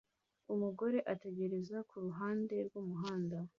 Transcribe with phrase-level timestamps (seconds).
[0.53, 3.37] Umugore ategereza kuruhande rwumuhanda